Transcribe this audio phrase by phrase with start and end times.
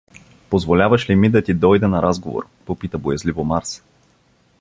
[0.49, 2.47] —Позволяваш ли ми да ти дойда на разговор?—
[2.79, 3.83] пита боязливо Марс.